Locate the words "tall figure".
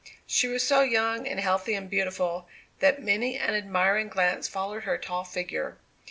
4.97-5.77